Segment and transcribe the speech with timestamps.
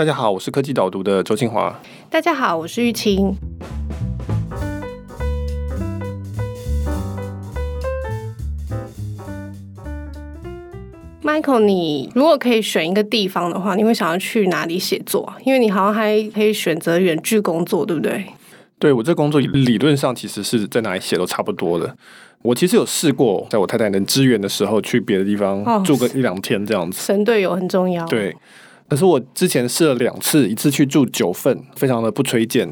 [0.00, 1.78] 大家好，我是科技导读的周清华。
[2.08, 3.36] 大家好，我是玉清。
[11.22, 15.36] Michael，你如果可以选一个地方的话，你会想要去哪里写作啊？
[15.44, 18.24] 因为你好像还可以选择远距工作，对不对？
[18.78, 21.94] 对，我这工作理论上其实是在哪里写都差不多的。
[22.40, 26.98] 我其实有试过，在我太太能支援的时候，去别的地方住个一两天这样子。
[27.02, 28.06] 神队友很重要。
[28.06, 28.34] 对，
[28.90, 32.68] 可是我之前试了两次，一次去住九份，非常的不推荐，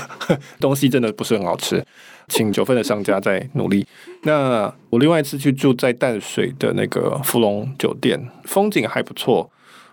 [0.60, 1.82] 东西真的不是很好吃。
[2.28, 3.86] 请九份的商家再努力。
[4.22, 9.50] 那我另外一次去住在淡水的那个福隆酒店，风景还不错。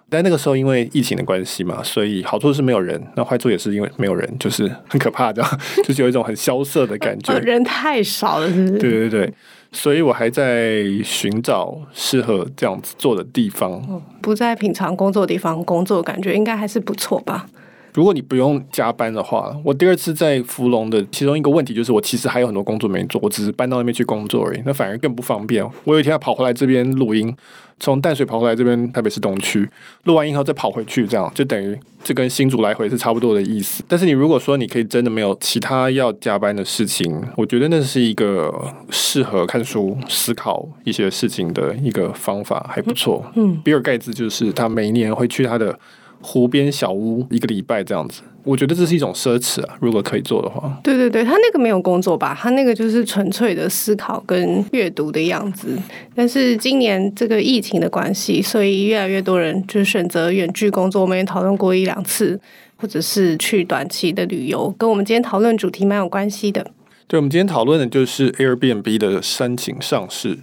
[0.10, 7.38] 但那个时候因为疫情的关系嘛，所以好处是没有人，那坏处也是因为没有人，就是很可怕，这样 就是有一种很萧瑟的感觉。
[7.40, 8.78] 人太少了，是不是？
[8.78, 9.34] 对对对，
[9.72, 14.02] 所以我还在寻找适合这样子做的地方。
[14.22, 17.48] 不在平常工作的地方工作，感觉应该还是不错吧。
[17.94, 25.64] 如果你不用加班的话，我第二次在福隆的其中一个问题就是，我其实还有很多工作没做，我只是搬到那边去工作而已，那反而更不方便。
[25.84, 27.36] 我有一天要跑回来这边录音，
[27.80, 29.70] 从淡水跑回来这边台北市东区，
[30.06, 33.84] 录完音后再跑回去，这样就等于这跟新竹来回是差不多的意思。
[33.88, 43.26] 但是你如果说你可以真的没有其他要加班的事情，我觉得那是一个适合看书、思考一些事情的一个方法，还不错。
[43.36, 45.78] 嗯，比尔盖茨就是他每一年会去他的。
[46.22, 49.76] 湖边小屋一个礼拜这样子，我觉得这是一种奢侈啊。
[49.80, 52.38] 如果可以做的话，对对对，他那个没有工作吧？
[52.40, 55.78] 他那个就是纯粹的思考跟阅读的样子。
[56.16, 61.02] 但是今年这个疫情的关系，所以越来越多人就选择远距工作。
[61.02, 62.40] 我们也讨论过一两次，
[62.78, 66.66] 或者是去短期的旅游，跟我们今天讨论主题蛮有关系的。
[67.08, 70.40] 对，我们今天讨论的就是 Airbnb 的申请上市。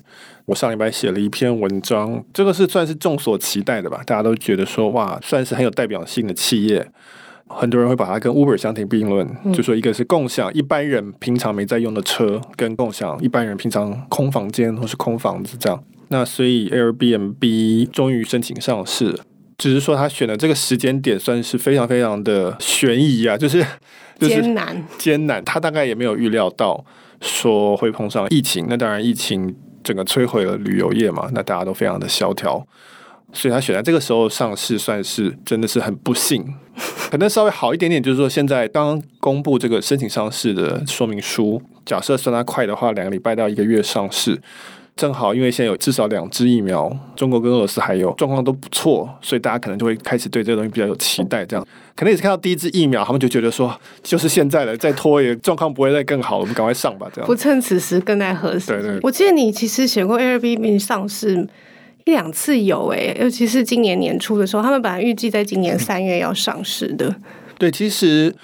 [0.48, 4.00] 我上礼拜写了一篇文章，这个是算是众所期待的吧？
[4.06, 6.90] 大家都觉得说，哇，算是很有代表性的企业，
[7.48, 15.84] 很多人会把它跟 Uber 相提并论，嗯、就说一个是共享一般人平常没在用的车，跟共享一般人平常空房间或是空房子这样。
[16.08, 19.20] 那所以 Airbnb 终于申请上市，
[19.58, 23.62] 只是说他选的这个时间点算是非常非常的悬疑啊，就是、
[24.18, 26.82] 就是、艰难艰难，他大概也没有预料到
[27.20, 29.54] 说会碰上疫情，那当然疫情。
[29.88, 32.62] 整个摧毁了旅游业嘛，那大家都非常的萧条，
[33.32, 36.44] 所以他选在这个时候上市，算是真的是很不幸。
[37.10, 44.38] 可能稍微好一点点，就是说现在刚公布这个申请上市的说明书，假设算它快的话，两个礼拜到一个月上市。
[44.98, 51.46] 正好，因为现在有至少两支疫苗，中国跟俄罗斯还有状况都不错，所以大家可能就会开始对这个东西比较有期待。
[51.46, 51.64] 这样
[51.94, 53.72] 可能也是看到第一支疫苗，他们就觉得说，
[54.02, 57.06] 就是现在了，再拖也状况不会再更好，我们赶快上吧。
[57.14, 58.72] 这样不趁此时更待何时？
[58.72, 61.46] 对，对对，我记得你其实写过 Airbnb 上市
[62.04, 67.14] 一两次有诶，尤其是今年年初的时候，他们本来预计在今年三月要上市的。
[67.56, 68.34] 对，其实。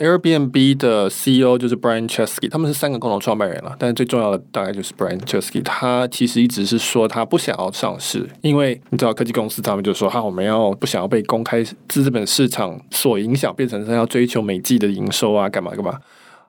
[0.00, 15.98] Airbnb 的 CEO 就是 Brian Chesky，他们是三个共同创办人了，但是最重要的大概就是 Brian Chesky，他其实一直是说他不想要上市，因为你知道科技公司他们就说哈，我们要不想要被公开资本市场所影响，变成是要追求每季的营收啊，干嘛干嘛，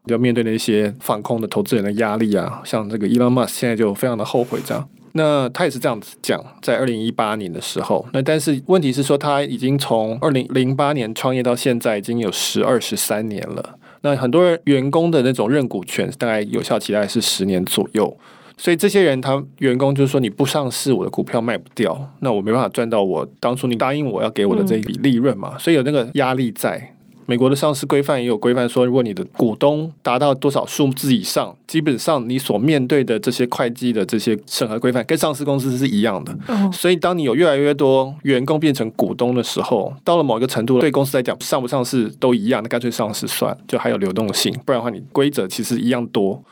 [0.06, 4.88] 要面对那些放空的投资人的压力啊，像这个 Elon Musk 现在就非常的后悔这样。
[5.14, 13.78] 那他也是这样子讲，在二零一八年的时候，那但是问题是说他已经从二零零八年创业到现在已经有十二十三年了。
[14.02, 18.18] 那很多人员工的那种认股权大概有效期大概是十年左右，
[18.58, 26.96] 所以这些人他员工就是说你不上市，我的股票卖不掉，那我没办法赚到我当初你答应我要给我的这一笔利润嘛，所以有那个压力在。
[27.31, 36.38] 美国的上市规范也有规范说，如果你的股东达到多少数字以上，基本上你所面对的这些会计的这些审核规范跟上市公司是一样的。
[36.74, 44.53] 所以，当你有越来越多员工变成股东的时候，到了某一个程度，对公司来讲，上不上市都一样，那干脆上市算，就还有流动性。
[44.66, 46.44] 不然的话，你规则其实一样多。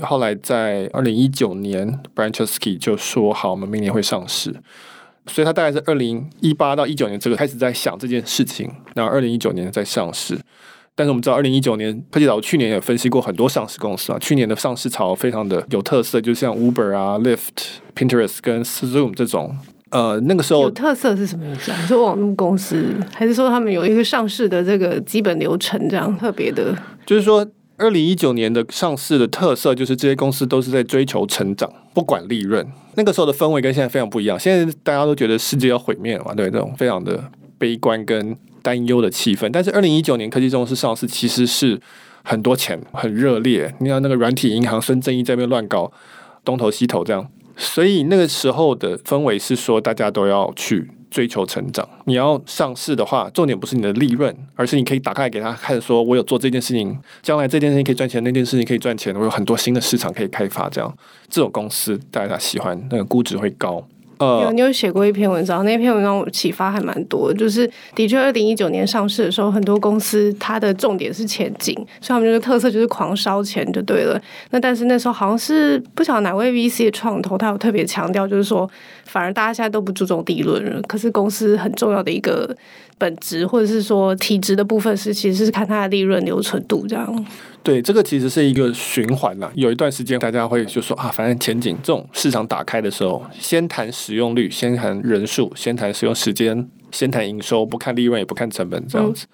[0.00, 4.54] 后来在二零一九年，Brian Chesky 就说：“好，我们明年会上市。”
[5.30, 10.38] 所以他大概是二零一八到一九年这个开始在想这件事情，然后二零一九年在上市。
[10.94, 19.56] 但是我们知道，二零一九年科技岛去年也分析过很多上市公司啊，去年的上市潮非常的有特色，就像 Uber 啊、Lyft、Pinterest 跟 Zoom 这种。
[19.90, 21.78] 呃，那个时候有特色是什么意思啊？
[21.80, 26.76] 你说网络公司，还是说他们有一个上市的这个基本流程这样特别的？
[27.06, 27.46] 就是说。
[27.80, 32.64] 二零一九年的上市的特色就是这些公司都是在追求成长，不管利润。
[32.94, 34.38] 那个时候的氛围跟现在非常不一样。
[34.38, 37.24] 现在大家都觉得世界要毁灭了嘛，对，这种非常的
[37.56, 39.48] 悲观跟担忧的气氛。
[39.50, 41.80] 但是二零一九年科技公司上市其实是
[42.22, 43.74] 很多钱，很热烈。
[43.78, 45.90] 你看那个软体银行孙正义在那边乱搞，
[46.44, 47.26] 东投西投这样。
[47.56, 51.86] 所以那个时候的氛围是说大家都要去追求成长。
[52.04, 60.68] 你要上市的话，重点不是你的利润，而是你可以打开给他看，说我有做这件事情，将来这件事情可以赚钱，那件事情可以赚钱，我有很多新的市场可以开发。
[60.68, 60.96] 这样，
[61.28, 63.86] 这种公司大家喜欢，那个估值会高。
[64.20, 67.32] 呃，有你有写过一篇文章，那篇文章我启发还蛮多。
[67.32, 74.20] 就是的确，二零一九年上市的时候，很多公司它的重点是前景，所以他们就是特色就是狂烧钱就对了。
[74.50, 78.70] 那但是那时候好像是不晓得哪位 VC 的创投，他有特别强调，就是说
[79.06, 82.54] 反而大家现在都不注重利润了，可是公司很重要的一个
[83.00, 87.26] 本质或者是说体质的部分是，其实是看它的利润留存度这样。
[87.62, 89.50] 对，这个其实是一个循环啦。
[89.54, 99.26] 有一段时间，大家会就说啊，反正前景这种市场打开的时候，先谈使用率，先谈人数，先谈使用时间，先谈营收，不看利润，也不看成本，这样子。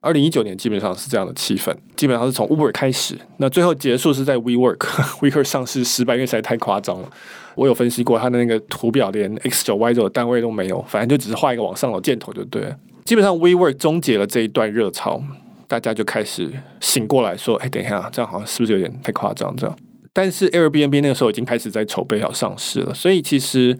[0.00, 7.08] 二零一九年基本上是这样的气氛，基本上是从 Uber 开始，那最后结束是在 WeWork，WeWork 上市失败，因为实在太夸张了。
[7.54, 12.76] 我有分析过它的那个图表，连 X 轴、Y 轴的单位都没有，反正就只是画一个往上的箭头就对了。
[13.04, 15.22] 基本上 WeWork 终结了这一段热潮。
[15.68, 16.50] 大家就开始
[16.80, 19.56] 醒过来说：“哎，等一下，这样好像是不是有点太夸张？
[19.56, 19.74] 这样。”
[20.12, 23.74] 但是 Airbnb 那个时候已经开始在筹备要上市了，所以其实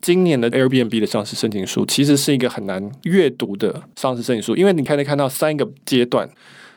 [0.00, 6.26] 今年的 Airbnb 的上市申请书其实是一个很难阅读的上市申请书，因为你可以看到三个阶段。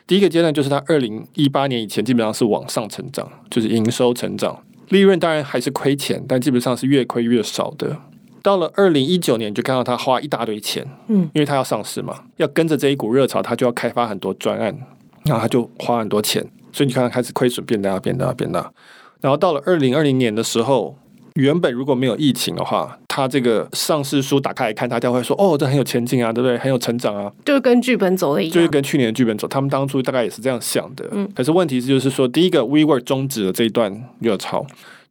[0.06, 7.96] 第一个阶段就是它二零一八年以前基本上是往上成长，就是营收成长，利润当然还是亏钱，但基本上是越亏越少的。
[8.42, 14.76] 到了二零一九年，就看到他花一大堆钱，嗯，因为他要上市嘛，要跟着这一股热潮，他就要开发很多专案，
[15.24, 16.42] 然后他就花很多钱，
[16.72, 18.72] 所以你看他开始亏损变大，变大，变大。
[19.20, 20.96] 然后到了二零二零年的时候，
[21.34, 26.56] 原本如果没有疫情的话，他这个上市书打开来看，大家会说：“哦，这很有前景啊，对不对？
[26.58, 29.48] 很有成长啊。”就是跟剧本走的一样，就是跟去年的剧本走。
[29.48, 31.28] 他们当初大概也是这样想的，嗯。
[31.34, 34.64] 可是问题是，就是说，第一个，WeWork 终止了这一段热潮；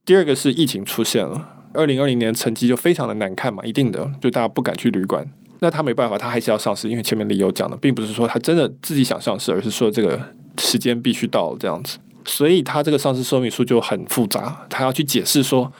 [0.05, 1.49] 第二个是疫情出现了。
[1.77, 5.23] 二零二零年成绩就非常的难看嘛，一定的，就大家不敢去旅馆。
[5.59, 10.19] 那他没办法，他还是要上市，因为前面理由讲的，并不是说他真的自己想上市，而是说这个
[10.59, 11.99] 时间必须到了这样子。
[12.25, 15.71] 所以他这个上市说明书就很复杂，他要去解释说，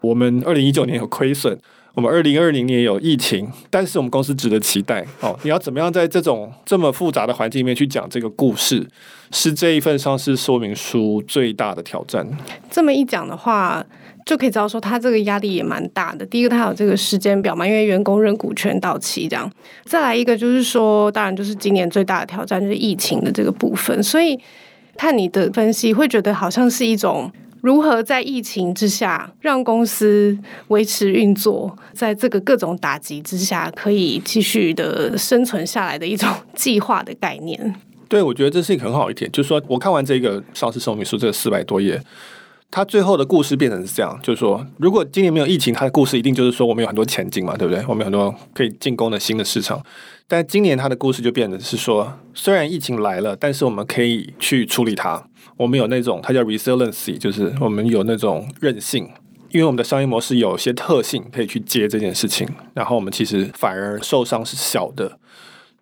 [0.00, 1.56] 我们二零一九年有亏损，
[1.94, 5.04] 我们二零二零年有疫情，但是我们公司值得期待。
[5.20, 8.84] 哦，你要怎么样在这种这么复杂的环境里面去讲这个故事，
[9.30, 12.26] 是这一份上市说明书最大的挑战。
[12.70, 13.84] 这么一讲的话。
[14.24, 16.24] 就可以知道说，他这个压力也蛮大的。
[16.26, 19.50] 第一个，他有这个时间表嘛，因为员工认股权到期这样。
[19.84, 24.02] 再来一个就是说，当然就是今年最大的挑战就是疫情的这个部分。
[24.02, 24.38] 所以
[24.96, 27.30] 看你的分析，会觉得好像是一种
[27.60, 37.74] 如何在疫情之下让公司维持运作，在这个各种打击之下可以继续的生存下来的一种计划的概念。
[38.08, 42.00] 对，我觉得这是一个很好一点，就是说我看完这个上市说明书这四百多页。
[42.72, 47.84] 他最后的故事变成是这样，就是说，如果今年没有疫情，他的故事一定就是说，我们有很多前景嘛，对不对？
[47.86, 49.84] 我们有很多可以进攻的新的市场。
[50.26, 55.22] 但今年他的故事就变成是说，虽然疫情来了，但是我们可以去处理它。
[55.58, 59.06] 我们有那种，它叫 resiliency，就是我们有那种韧性，
[59.50, 62.48] 因为我们的商业模式有些特性可以去接这件事情。
[62.72, 65.18] 然后我们其实反而受伤是小的。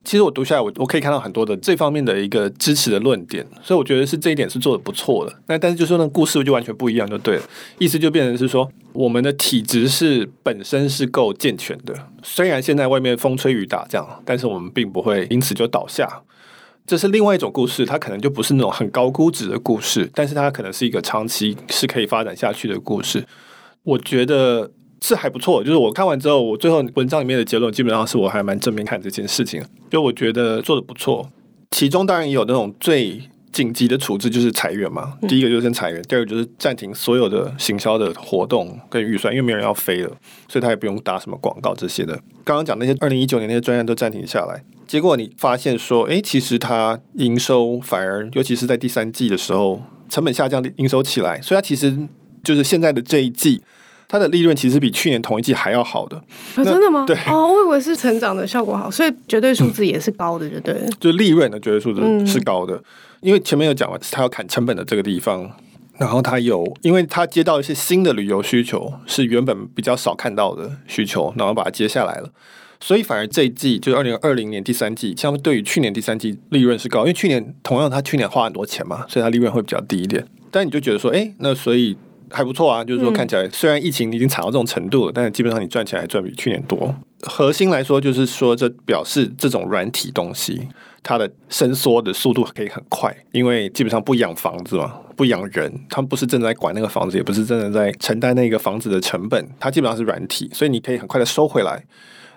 [0.03, 5.35] 其实我读下来，我我可以看到很多的这方面的一个支持的论点，所以我觉得是这一点是做的不错的。
[5.47, 7.43] 那但是就是说那故事就完全不一样，就对了。
[7.79, 16.23] 意思就变成是说，我们的体质是本身是够健全的，虽然现在外面风吹雨打这样，但是我们并不会因此就倒下。
[16.87, 23.25] 这是另外一种故事，它可能就不是那种很高估值的故事，但是它可能是一个长期是可以发展下去的故事。
[23.83, 24.71] 我觉得。
[25.03, 31.31] 是还不错，就是我看完之后，我最后文章里面的结论基本上是我还蛮正面看这件事情，就我觉得做的不错。
[31.71, 35.15] 其中当然也有那种最紧急的处置，就是裁员嘛。
[35.29, 40.09] 第一个就是先裁员，第二个就是暂停所有的行销的活动跟预算，因为没有人要飞了，
[40.49, 42.15] 所以他也不用打什么广告这些的。
[42.45, 51.97] 刚刚讲那些二零一九年那些专案都暂停下来，结果你发现说，哎，其实它营收反而，尤其是在第三季的时候，成本下降，营收起来，所以它其实
[52.45, 53.63] 就是现在的这一季。
[54.11, 56.17] 它的利润其实比去年同一季还要好的。
[56.57, 57.05] 啊，真的吗？
[57.07, 60.89] 对哦，我以为是成长的效果好，所以绝对数字也是高的，就对了。
[60.99, 62.85] 就利润的绝对数字是高的，嗯、
[63.21, 65.49] 因为前面有讲完，它要砍成本的这个地方，
[65.97, 72.29] 然后他有，因为他接到一些新的旅游需求，是原本比较少看到的需求，然后把它接下来了，
[72.81, 80.27] 所以反而这一季就二零二零年第三季，相对于去年第三季利润是高，因为去年同样他去年花很多钱嘛，所以他利润会比较低一点。
[80.51, 81.97] 但你就觉得说，哎，那所以。
[82.31, 86.95] 还不错啊，就是说看起来虽然疫情已经惨到这种程度了，嗯、但是基本上你赚钱还赚比去年多。
[87.23, 90.67] 核心来说，就是说这表示这种软体东西
[91.03, 101.85] 它的伸缩的速度可以很快，因为基本上不养房子嘛，不养人，他们不是真的在管那个房子，也不是真的在承担那个房子的成本，它基本上是软体，所以你可以很快的收回来。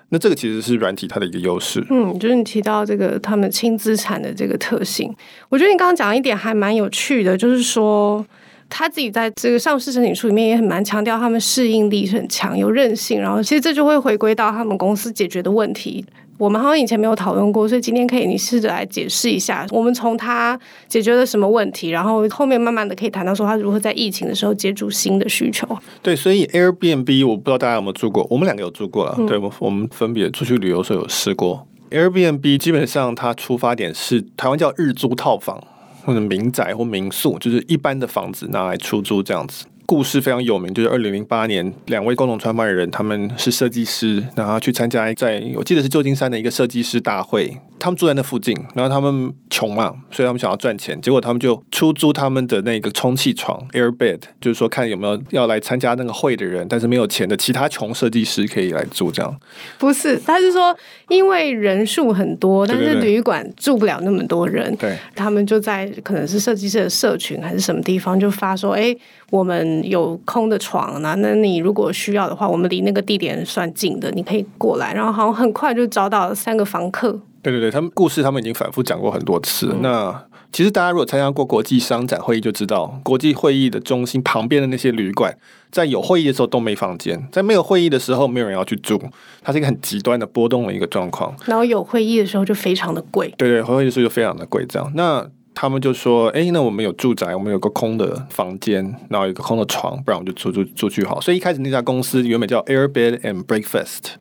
[0.10, 1.84] 那这个其实是软体它的一个优势。
[1.90, 5.12] 嗯，就是你提到这个他们轻资产的这个特性，
[5.50, 8.24] 我觉得你刚刚讲一点还蛮有趣的，就是说
[8.70, 16.06] 他自己在这个上市申请书里面也很蛮强调他们适应力很强，有韧性，然后其实这就会回归到他们公司解决的问题。
[16.40, 25.66] 我们好像以前没有讨论过，所以今天可以你试着来解释一下，我们从他解决了什么问题，然后后面慢慢的可以谈到说他如何在疫情的时候接住新的需求。
[26.02, 32.58] 对，所以 Airbnb 我不知道大家有没有住过，我们两个有住过了，嗯、对，我们分别出去旅游时候有试过 Airbnb。
[32.58, 35.64] 基本上它出发点是台湾叫日租套房
[36.06, 39.66] 或者民宅或民宿，就是一般的房子拿来出租这样子。
[39.86, 47.58] 故事非常有名，就是二零零八年，两位共同创办人，他们是设计师，然后去参加在我记得是旧金山的一个设计师大会。
[47.80, 59.38] 他们住在那附近，然后他们穷嘛，所以他们想要赚钱，结果他们就出租他们的那个充气床 Airbed，就是说看有没有要来参加那个会的人，但是没有钱的其他穷设计师可以来住这样。
[59.78, 60.74] 不是，他是说
[61.10, 68.96] 因为人数很多，但是旅馆住不了那么多人，对，他们就在可能是设计师的社群还是什么地方就发说，哎，
[69.30, 77.20] 我们有空的床呢，那你如果需要的话，我们离那个地点算近的，你可以过来，然后好像很快就找到了三个房客。
[77.42, 79.70] 对对对，他们故事他们已经反复讲过很多次。
[79.74, 85.36] 嗯、那其实大家如果参加过国际商展会议，就知道国际会议的中心旁边的那些旅馆，
[85.70, 89.02] 在有会议的时候都没房间，在没有会议的时候没有人要去住，
[89.42, 91.36] 它是一个很极端的波动的一个状况。
[91.46, 93.34] 然后有会议的时候就非常的贵。
[93.38, 94.66] 对对，会议的时候就非常的贵。
[94.66, 104.16] 这样，那他们就说：“哎，那我们有住宅，我们有个空的房间，然后有个空的床，不然我们就租租租去好。”所以一开始那家公司原本叫 Air Bed and Breakfast。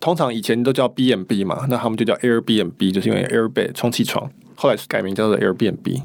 [0.00, 6.02] 通常以前都叫 B&B 嘛，那他们就叫 Airbnb，就是因为 Airbed 充气床，后来是改名叫做 Airbnb，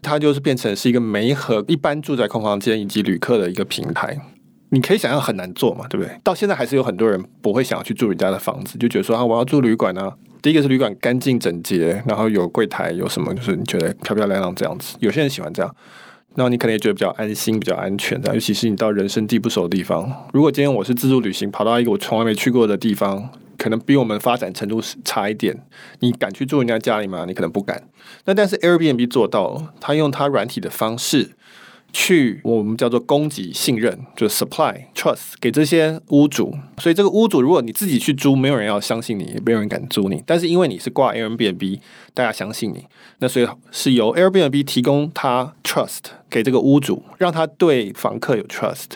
[0.00, 4.16] 它就是变成是一个媒合一般住宅空房间以及旅客的一个平台。
[4.70, 6.18] 你可以想象很难做嘛，对不对？
[6.24, 10.12] 到现在还是有很多人不会想要去住人家的房子，就觉得说啊，我要住旅馆呢。
[10.42, 14.96] 第一个是旅馆干净整洁，然后有柜台，有什么就是你觉得漂漂亮亮这样子。
[15.00, 15.74] 有些人喜欢这样，
[16.34, 20.10] 然后你可能也觉得比较安心、比较安全的，尤其是你到人生地不熟的地方。
[20.32, 23.28] 如果今天我是自助旅行，跑到一个我从来没去过的地方。
[23.58, 25.54] 可能比我们发展程度差一点，
[25.98, 27.26] 你敢去住人家家里吗？
[27.26, 27.78] 你可能不敢。
[28.24, 31.32] 那但是 Airbnb 做到了，他用他软体的方式
[31.92, 36.54] 去我们叫做供给信任，就是 supply trust 给这些屋主。
[36.78, 40.22] 所以这个屋主如果你自己去租，没有人要相信你，也没有人敢租你。
[40.26, 41.80] 但是因为你是挂 Airbnb，
[42.14, 42.86] 大家相信你。
[43.18, 48.92] 那所以是由 Airbnb 提供他 trust 给这个屋主，让他对房客有 trust。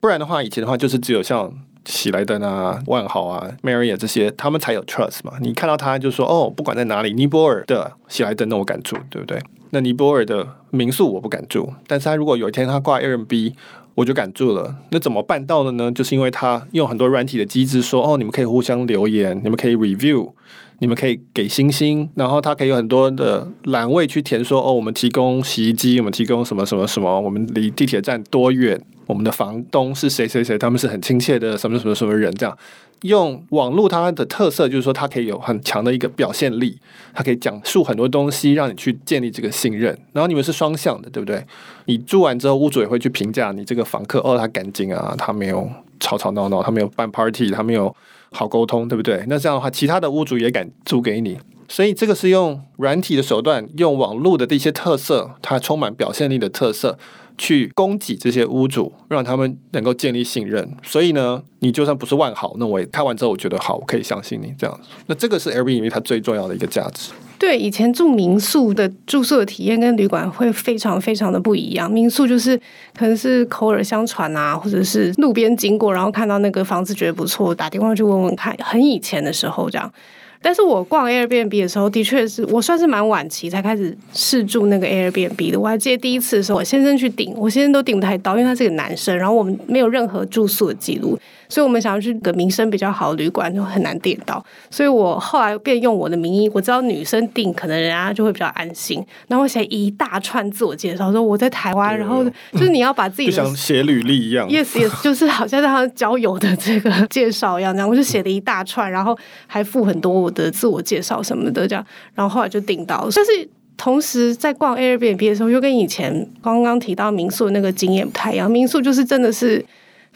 [0.00, 1.52] 不然的话，以前的话就是只有像。
[1.84, 5.32] 喜来登啊、万豪啊、Marriott 这些，他们才有 trust 嘛。
[5.40, 9.40] 你看到他就说哦，不管在哪里，尼泊尔的喜来登那我敢住，对不对？
[9.70, 13.52] 那尼泊尔的民宿我不敢住，但是他如果有一天他挂 Airbnb，
[13.94, 14.74] 我就敢住了。
[14.90, 15.90] 那怎么办到的呢？
[15.90, 20.30] 就是因为他用很多软体的机制说哦，你们可以互相留言，你们可以 review，
[20.78, 28.80] 你们可以给星星，然后他可以有很多的栏位去填说哦，我们提供洗衣机，我们提供什么什么什么，我们离地铁站多远。
[29.06, 30.58] 我们的房东是谁谁谁？
[30.58, 32.30] 他们是很亲切的，什么什么什么人？
[32.34, 32.56] 这样
[33.02, 36.78] 用网络，它的特色就是说，它可以有很强的一个表现力，
[37.14, 39.96] 它可以讲述很多东西，让你去建立这个信任。
[40.12, 41.44] 然后你们是双向的，对不对？
[41.86, 47.94] 你住完之后，屋主也会去评价你这个房客，哦，他干净啊，他没有吵吵闹闹，他没有办 party，他没有
[48.30, 49.24] 好沟通，对不对？
[49.28, 51.38] 那这样的话，其他的屋主也敢租给你。
[51.68, 56.98] 所以这个是用软体的手段，用网络的这些特色，它充满表现力的特色。
[57.38, 60.68] 去供给这些屋主，让他们能够建立信任。
[60.82, 64.88] 所以呢，你就算不是万豪，那我也看完之后我觉得好，我可以相信你这样子。
[65.06, 67.12] 那这个是 Airbnb 它最重要的一个价值。
[67.38, 71.88] 对，以前住民宿的住宿的体验跟旅馆会非常非常的不一样。
[71.88, 72.60] 民宿就是
[72.96, 78.56] 可能是口耳相传啊，或者是路边经过，然后看到那个房子觉得不错，打电话去问问看。
[78.58, 79.92] 很以前的时候这样。
[80.40, 85.56] 但是我逛 Airbnb 的时候，的确是我算是蛮晚期才开始试住那个 Airbnb 的。
[85.58, 91.18] 我还记得第一次的时候，我先生去订，我先生都订不太到，因为他是个男生，然后我们没有任何住宿的记录。
[91.48, 94.44] 所以我们想要去个名声比较好的旅馆，就很难订到。
[94.70, 99.04] 所以我后来便用我的名义，我知道女生订可能人家就会比较安心。
[99.28, 113.10] 然后我写一大串自我介绍，说我在台湾，然后就是你要把自己的 就像写履历一样， yes yes，就是好像在他交友的这个介绍一样，这样我就写了一大串，然后还附很多我的自我介绍什么的，这样，然后后来就订到了。
[113.14, 113.30] 但是
[113.76, 119.64] 同时在逛 Airbnb 的时候，又跟以前刚刚提到民宿的那个经验不太一样，民宿就是真的是。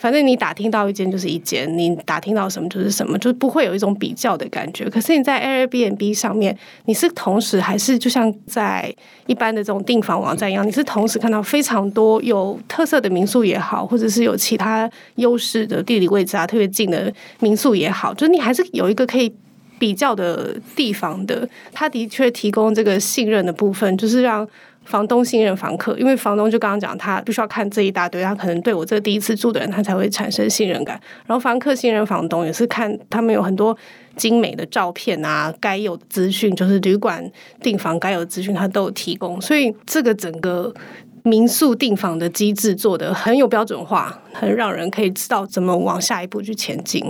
[0.02, 4.90] 反正你打听到一间就是一间，你打听到什么就是什么，就不会有一种比较的感觉。
[4.90, 8.92] 可是你在 Airbnb 上面，你是同时还是就像在
[9.26, 19.32] 一般的这种订房网站一样，你是同时看到非常多有特色的民宿也好，或者是有其他优势的地理位置啊，特别近的民宿也好，就是你还是有一个可以
[19.78, 21.48] 比较的地方的。
[21.72, 24.48] 他的确提供这个信任的部分，就是让。
[24.84, 31.00] 房东信任房客，因为房东就刚刚讲，他必须要看这一大堆，他可能对我这第一次住的人，他才会产生信任感。
[31.26, 33.76] 然后房客信任房东，也是看他们有很多
[34.16, 37.30] 精美的照片啊，该有的资讯，就是旅馆
[37.62, 39.40] 订房该有的资讯，他都有提供。
[39.40, 40.74] 所以这个整个
[41.22, 47.04] 民宿订房的机制做得很有标准化，很让人可以知道怎么往下一步去前进。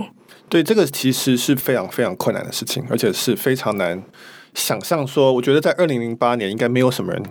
[0.49, 4.03] 对，这个其实是非常非常困难的事情，而且是非常难
[4.53, 7.23] 想象说，我觉得在二零零八年应该没有什么人。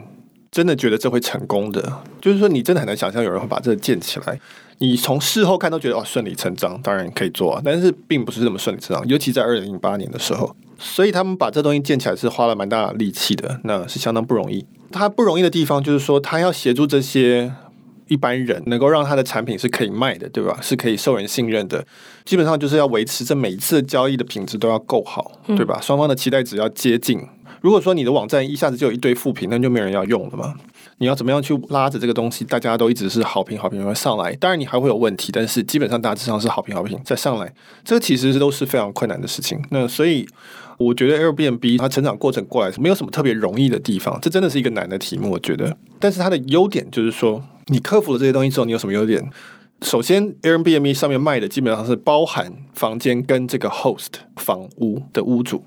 [0.51, 4.38] 真的觉得这会成功的，就是说你真的很难想象有人会把这个建起来。
[4.79, 10.53] 你从事后看都觉得哦，顺理成章，当然可以做啊，但是并不是这么顺理成章，尤其在二零零八年的时候。
[10.77, 14.65] 所以他们把这东西建起来是花了蛮大力气的，那是相当不容易。
[14.91, 17.53] 他不容易的地方就是说，他要协助这些
[18.08, 20.58] 一般人能够让他的产品是可以卖的，对吧？
[20.62, 21.86] 是可以受人信任的。
[22.25, 25.79] 基本上就是要维持这每一次交易的品质都要够好，对吧？
[25.79, 27.22] 双方的期待值要接近。
[27.62, 30.53] 如果说你的网站一下子就有一堆负评，那就没人要用了嘛。
[30.98, 34.34] 你要怎么样去拉着这个东西，大家都一直是好评好评会上来？
[34.36, 37.53] 当然你还会有问题，但是基本上大致上是好评好评再上来，
[37.84, 39.60] 这其实都是非常困难的事情。
[39.70, 40.27] 那所以
[40.77, 45.75] 我觉得 Airbnb 它成长过程过来是没有什么特别容易的地方，这真的是一个难的题目，我觉得。
[46.00, 49.24] 但是它的优点就是说，你克服了这些东西之后，你有什么优点？
[49.84, 55.63] 首先，Airbnb 上面卖的基本上是包含房间跟这个 host 房屋的屋主。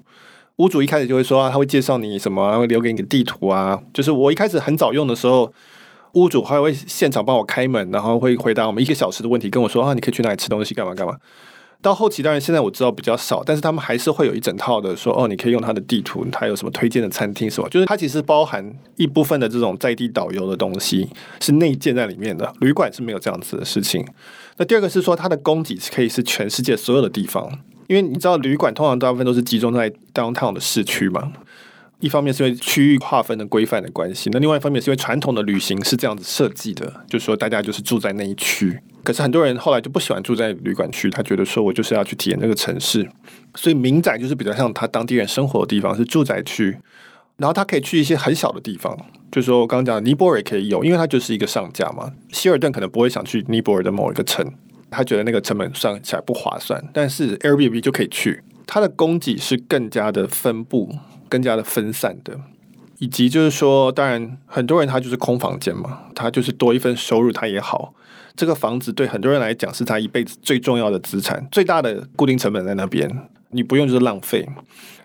[0.56, 3.80] 屋主一开始就会说啊，他会介绍你什么，会留给你的地图啊。
[3.92, 5.52] 就是我一开始很早用的时候，
[6.12, 11.16] 屋主还会现场帮我开门，然后会回答我们一个小时的问题，跟我说啊，你可以去哪里吃东西，干嘛干嘛。
[11.82, 22.50] 到后期当然现在我知道比较少，但是他们还是会有一整套的说哦，你可以用他的地图，他有什么推荐的餐厅什么，就是它其实包含一部分的这种在地导游的东西是内建在里面的。
[22.60, 24.06] 旅馆是没有这样子的事情。
[24.56, 27.58] 那第二个是说它的供给是可以是全世界所有的地方。
[27.86, 31.32] 因为你知道，旅馆通常大部分都是集中在 downtown 的市区嘛。
[32.00, 38.78] 一方面是因为区域划分的规范的关系，那另外一方面是因为传统的旅行是这样子设计的，就是说大家就是住在那一区。
[39.02, 43.08] 可是很多人后来就不喜欢住在旅馆区，他觉得说我就是要去体验这个城市。
[43.54, 46.76] 所以民宅就是比较像他当地人生活的地方，是住宅区。
[47.36, 48.96] 然后他可以去一些很小的地方，
[49.32, 52.12] 就是说我刚刚讲的尼泊尔也可以有，因为它就是一个上架嘛。
[52.30, 54.52] 希尔顿可能不会想去尼泊尔的某一个城。
[54.94, 58.42] 他觉得那个成本算起来不划算，但是 Airbnb 就可以去。
[58.66, 60.90] 它的供给是更加的分布、
[61.28, 62.40] 更加的分散的，
[62.98, 67.92] 以及就是说，当然很多人他就是空房间嘛，他就是多一份收入，他也好。
[68.34, 73.08] 这个房子对很多人来讲是他一辈子最重要的资产，最大的固定成本在那边，
[73.50, 74.48] 你不用就是浪费。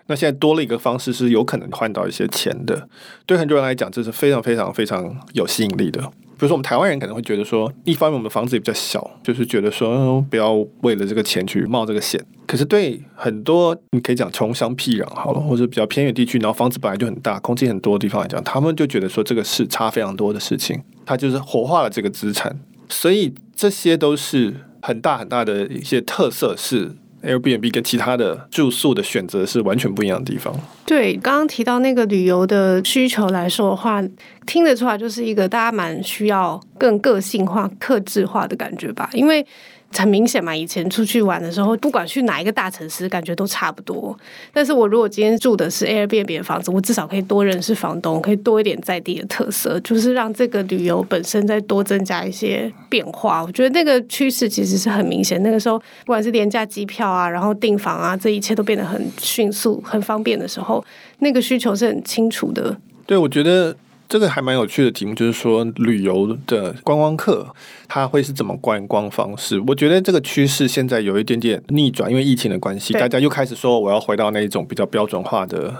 [0.06, 2.88] 那现在多了一个方式是有可能换到一些钱的，
[3.26, 6.10] 对很多人来讲这是非常非常非常有吸引力的。
[6.40, 12.18] 比如说，我们台湾人可能会觉得说，一方面我们的房子也比较小，就是觉得说，不要为了这个钱去冒这个险。
[12.46, 22.58] 可是对很多你可以讲穷乡僻壤好了，或者比较偏远地区，然后房子本来就很大，空气很多的地方来讲，他们就觉得说，这个是差非常多的事情，它就是活化了这个资产。
[22.88, 26.92] 所以这些都是很大很大的一些特色是。
[27.22, 30.54] Airbnb 跟其他的住宿的选择是完全不一样的地方。
[30.86, 34.02] 对，刚刚提到那个旅游的需求来说的话，
[34.46, 39.46] 听得出来就是一个大家蛮需要更个性化、克制化的感觉吧，因为。
[39.92, 44.16] 很明显嘛，以前出去玩的时候，不管去哪一个大城市，感觉都差不多。
[44.52, 53.42] 但是我如果今天住的是 Airbnb 的房子，我至少可以多认识房东，可以多一点在地的特色，就是让这个旅游本身再多增加一些变化。
[53.44, 55.42] 我觉得那个趋势其实是很明显。
[55.42, 60.84] 那个时候，不管是廉价机票啊，然后订房啊，这一切都变得很迅速、很方便的时候，
[61.18, 62.76] 那个需求是很清楚的。
[63.06, 63.76] 对，我觉得。
[64.10, 67.46] 这个还蛮有趣的题目，就是说旅游的观光客
[67.86, 69.62] 他会是怎么观光方式？
[69.68, 75.72] 我觉得这个趋势现在有一点点逆转，因为疫情的关系，大家又开始说我要回到那一种比较标准化的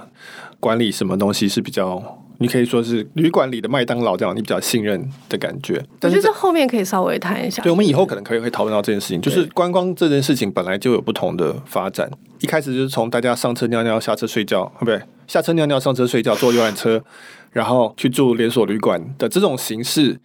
[0.60, 5.84] 管理，什么东西是比较，你可以说是旅馆里的麦当劳这样，你比较信任的感觉。
[5.98, 7.60] 但是这后面可以稍微谈一下。
[7.64, 15.02] 对，我们以后可能可以会讨论到这件事情，就是观光这件事情本来就有不同的发展，一开始就是从大家上车尿尿，下车睡觉，对不对？
[15.26, 17.02] 下车尿尿，上车睡觉，坐游览车。
[17.52, 20.18] 然后去住连锁旅馆的这种形式，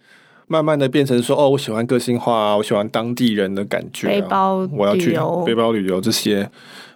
[0.46, 6.48] 慢慢的变成说，哦，我喜欢个性化啊，我喜欢当地人的感觉啊，背包我要去背包旅游这些，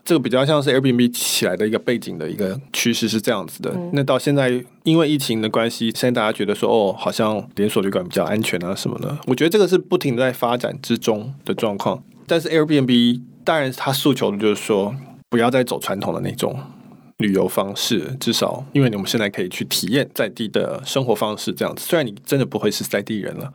[0.05, 3.73] 这个比较像是 Airbnb 起来的一个背景的一个趋势是这样子的。
[3.75, 3.91] 嗯。
[3.93, 9.19] 那到现在因为疫情的关系，现在大家觉得说，哦，好像连锁旅馆比较安全啊什么的。
[9.27, 12.03] 我觉得这个是不停在发展之中的状况。
[12.27, 14.95] 但是 Airbnb 当然它诉求的就是说，
[15.29, 16.57] 不要再走传统的那种。
[17.21, 21.85] 旅游方式，至少因为你们现在可以去体验在地的生活方式，这样子。
[21.87, 23.53] 虽然你真的不会是在地人了，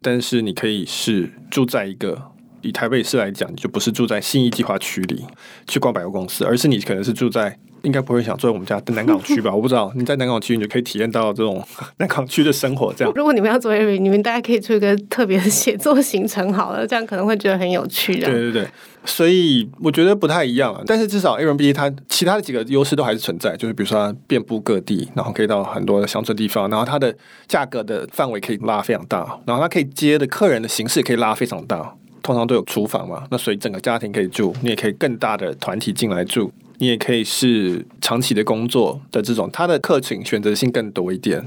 [0.00, 2.20] 但是你可以是住在一个
[2.60, 5.24] 以台北市来讲，你就不是住在信义计划区里
[5.66, 7.58] 去逛百货公司，而是你可能是住在。
[7.82, 9.54] 应该不会想住在我们家的南港区吧？
[9.54, 9.90] 我不知道。
[9.94, 11.64] 你在南港区，你就可以体验到这种
[11.98, 12.92] 南港区的生活。
[12.92, 18.18] 这样，如果你们要做你们大家可以做一个特别的写作行程好了，这样可能会觉得很有趣。
[18.18, 18.68] 对对对，
[19.08, 20.82] 所以我觉得不太一样啊。
[20.86, 27.12] 但是至少 Airbnb 它其他的几个优势都还是存在，就是比如说它遍布各地，然后可以到很多的乡村地方，然后它的
[27.48, 31.94] 价格的范围可以拉非常大，然后它可以接的客人的形式可以拉非常大。
[32.20, 36.52] 通常都有厨房嘛，那所以整个家庭可以住，你也可以更大的团体进来住。
[36.76, 41.42] 你也可以是长期的工作的这种，它的客群选择性更多一点。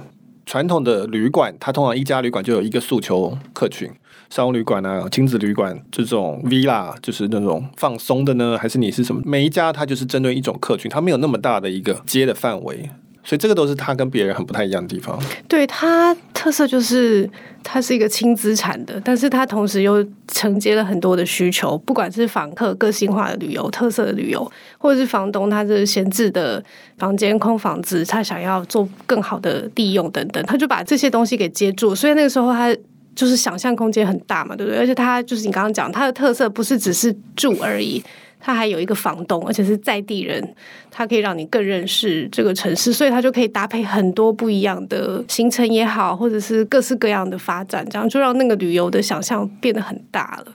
[0.46, 3.90] 传统的旅馆，它通常一家旅馆就有一个诉求客群，
[4.32, 9.22] 商务旅馆啊、亲子旅馆这种 villa 就是那种放松的呢，还是你是什么？
[9.26, 12.90] 每一家它就是针对一种客群，它没有那么大的一个接的范围。
[13.24, 15.20] 所以这个都是它跟别人很不太一样的地方。
[15.48, 17.30] 对，它特色就是
[17.62, 26.64] 它是一个轻资产的，但是它同时又承接了很多的需求，不管是访客个性化的旅游、特色的旅游，或者是房东他是闲置的
[26.98, 31.94] 房间、空房子，他想要做更好的利用等等，他就把这些东西给接住。
[31.94, 32.76] 所以那个时候他
[33.16, 34.80] 就是想象空间很大嘛，对不对？
[34.80, 38.04] 而且它就是你刚刚讲，它的特色不是只是住而已。
[38.44, 40.56] 它还有一个房东，而且是在地人，
[40.90, 50.54] 它可以让你更认识这个城市，所以它就可以搭配很多不一样的行程也好，或者是各式各样的发展，这样就让那个旅游的想象变得很大了。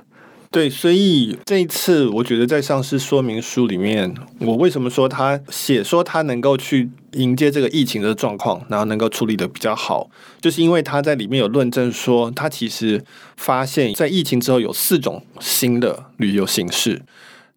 [0.56, 10.08] 对，所以这一次我觉得在上市说明书里面，我为什么说他写说他能够去迎接这个疫情的状况，然后能够处理得比较好，
[10.40, 13.04] 就是因为他在里面有论证说，他其实
[13.36, 17.02] 发现，在疫情之后有四种新的旅游形式。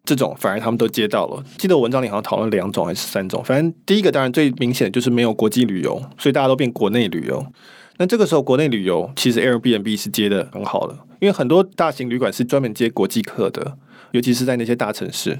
[0.04, 1.42] 这种反而他们都接到了。
[1.56, 7.46] 记得文章里好像讨论两种还是三种，反正第一个当然最明显的就是没有国际旅游，所以大家都变国内旅游。
[7.96, 13.78] 那这个时候国内旅游其实 Airbnb 是接的很好的，因为很多大型旅馆是专门接国际客的，
[14.10, 15.38] 尤其是在那些大城市。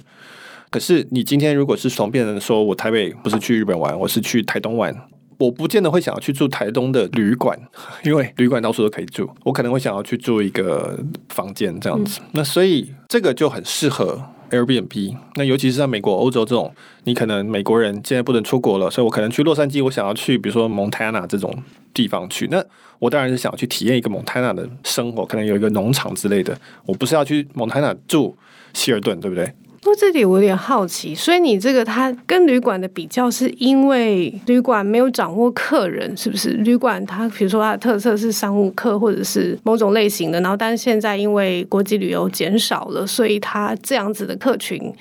[0.71, 4.95] 可是你今天如果是从变成说我台北不是去日本玩，我是去台东玩，
[5.39, 7.59] 我不见得会想要去住台东的旅馆，
[8.05, 10.97] 因为旅馆到处都可以住，我可能会想要去住一个
[11.31, 12.21] 房间这样子。
[12.33, 14.23] 那所以这个就很适合。
[14.51, 16.73] Airbnb，那尤其是在美国、欧洲这种，
[17.05, 21.53] 你可能美国人现在不能出国了，所以我可能去洛杉矶，我想要去，比如说 Montana 这种
[21.95, 22.63] 地方去，那
[22.99, 28.37] 我当然是想去体验一个 Montana 的生活，可能有一个农场之类的，我不是要去 Montana 住
[28.75, 29.53] 希尔顿，对不对？
[29.83, 36.51] 不过这里我有点好奇，所以你这个它跟旅馆的比较，是因为旅馆没有掌握客人，是不是？
[36.51, 44.93] 旅馆它比如说它的特色是商务客或者是某种类型的，然后但是现在因为国际旅游减少了，所以它这样子的客群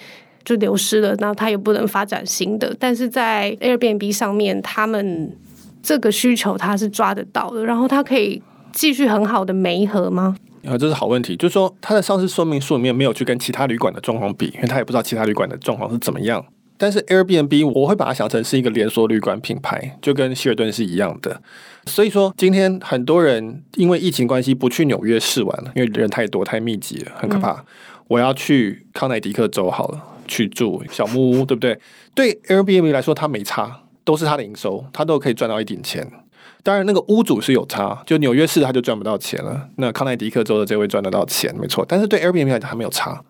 [0.46, 2.74] 就流失了，然后它也不能发展新的。
[2.80, 5.36] 但是在 Airbnb 上面，他们
[5.84, 10.38] 这个需求它是抓得到的，然后它可以继续很好的媒合吗？
[10.66, 11.36] 啊，这是好问题。
[11.36, 16.46] 就是说，它的上市说明书里面没有去跟其他旅馆的状况比，因为他也不知道其他旅馆的状况是怎么样。
[16.78, 21.42] 但是 Airbnb 我会把它想成是一个连锁旅馆品牌，就跟希尔顿是一样的。
[21.86, 27.52] 所以说，今天很多人因为疫情关系不去纽约试玩了，因为人太多太密集了，很可怕。
[27.52, 27.66] 嗯、
[28.08, 31.78] 我要去康乃狄克州好了，去住小木屋，对不对？
[32.16, 36.10] 对 Airbnb 来说，它没差，都是它的营收，它都可以赚到一点钱。
[36.62, 39.70] 当然，那个屋主是有差，就纽约市他就赚不到钱了。
[39.78, 41.86] 那康乃狄克州的这位赚得到钱，没错。
[41.88, 43.22] 但是对 Airbnb 来讲，还没有差。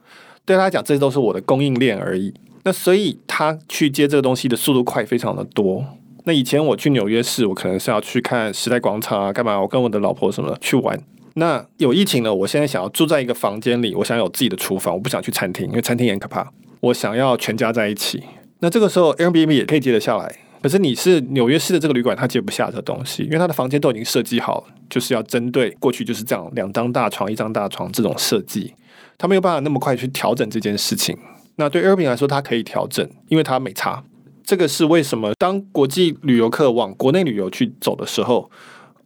[0.46, 2.34] 对他来讲，这都是我的供应链而已。
[2.64, 5.86] 那所以他去接这个东西的速度快，非常的多。
[6.26, 9.60] 那以前我去纽约市，我可能是要去看时代广场啊，干嘛？
[9.60, 11.00] 我跟我的老婆什么去玩。
[11.36, 16.52] 那有疫情了，我现在想要住在一个房间里，我想有自己的厨房，我不想去餐厅，因为餐厅也很可怕。
[16.82, 18.24] 我想要全家在一起。
[18.60, 20.36] 那这个时候 Airbnb 也可以接得下来。
[20.62, 28.74] 可是你是纽约市的这个旅馆，它接不下这东西，因为它的房间都已经设计好，就是要针对过去就是这样两张大床、一张大床这种设计，
[29.18, 31.18] 它没有办法那么快去调整这件事情。
[31.56, 34.04] 那对 Airbnb 来说，它可以调整，因为它没差。
[34.44, 35.34] 这个是为什么？
[35.38, 38.50] 当国际旅游客往国内旅游去走的时候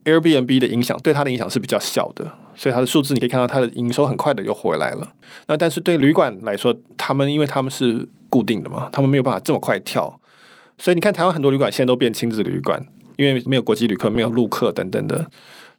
[0.04, 2.24] ，Airbnb 的影响对它的影响是比较小的，
[2.56, 5.12] 所以它的数字你可以看到它的营收很快的又回来了。
[5.46, 10.18] 那但是对旅馆来说，他们因为他们是固定的嘛，他们没有办法这么快跳。
[10.78, 12.84] 所以你看，台湾很多旅馆现在都变亲子旅馆，
[13.16, 15.26] 因为没有国际旅客，没有陆客等等的。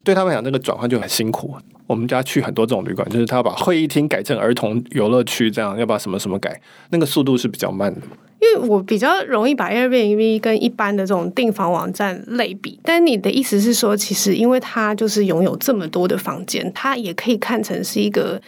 [0.03, 1.55] 对他们来讲，那个转换就很辛苦。
[1.87, 6.59] 我们家去很多这种旅馆，就是他要把会议厅改成儿童游乐区，这样要把什么什么改，
[6.91, 8.01] 那个速度是比较慢的。
[8.39, 18.39] 因为我比较容易把 Airbnb 跟一般的这种订房网站类比，但你的意思是说，其实因为它就是拥有这么多的房间，它也可以看成是一个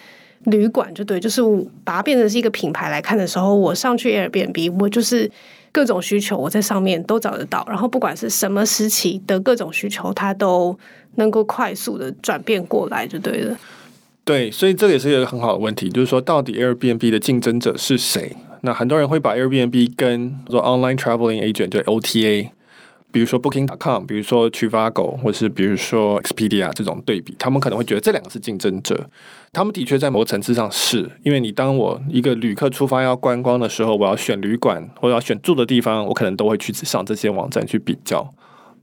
[0.43, 1.41] 旅馆，就对，就是
[1.83, 5.31] 把它变成是一个品牌来看的时候，我上去 Airbnb，我就是
[5.77, 10.75] 各种需求我在上面都找得到，然后不管是什么时期的各种需求，它都
[11.17, 13.55] 能够快速的转变过来，就对了。
[14.25, 18.35] 对，所以这也是一个很好的问题，就是说到底 Airbnb 的竞争者是谁？
[18.61, 22.49] 那很多人会把 Airbnb 跟说 Online Traveling Agent 就 OTA，
[23.17, 29.09] 比如说 Booking.com，比如说 Trivago，或是比如说 Expedia 这种对比，他们可能会觉得这两个是竞争者。
[29.51, 38.31] 他们的确在某层次上是，因为你当我一个旅客出发要观光的时候，我要选旅馆或者要选住的地方，我可能都会去上这些网站去比较。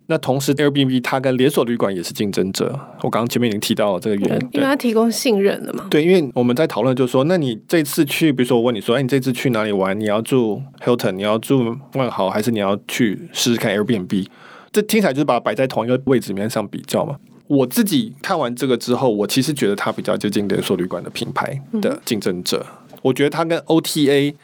[0.07, 2.79] 那同时，Airbnb 它跟连锁旅馆也是竞争者。
[3.01, 5.87] 我刚刚前面已经提到了这个原因，因为它提供信任了嘛。
[5.89, 9.99] 对，因为我们在讨论，就是说，那你这次去，比如说我问你说，哎，你这次去哪里玩？
[9.99, 14.27] 你要住 Hilton，你要住万豪，还是你要去试试看 Airbnb？
[14.71, 17.17] 这听起来就是把它摆在同一个位置面上比较嘛。
[17.47, 22.67] 我自己看完这个之后，我其实觉得它比较接近连锁旅馆的品牌的竞争者。
[22.91, 24.35] 嗯、我觉得它跟 OTA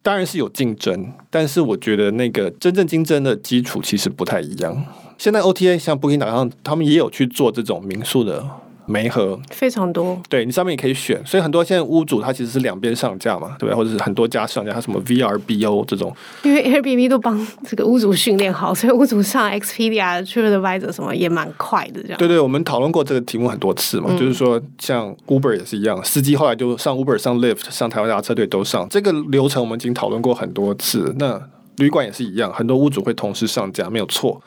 [0.00, 4.84] 当然是有竞争，但是我觉得那个真正竞争的基础其实不太一样。
[5.18, 8.42] 现在 OTA 像 Booking.com，他们也有去做这种民宿的
[8.86, 10.18] 媒合，非常多。
[10.30, 13.74] 对，你上面也可以选，所以很多现在屋主他其实是两边上架嘛，对不对？
[13.74, 22.00] 或者是很多家上架，他什么 VRBO 这种，因为 Airbnb 都帮这个屋主训练好，所以屋主上 Expedia、TripAdvisor 什么也蛮快的。
[22.00, 31.12] 这样对对，我们讨论过这个题目很多次嘛，嗯、就是说像 Uber 也是一样，司机后来就上 Uber、上 Lyft、上台湾大车队都上，这个流程我们已经讨论过很多次。
[31.18, 31.38] 那
[31.76, 34.40] 旅馆也是一样，很多屋主会同时上架，没有错。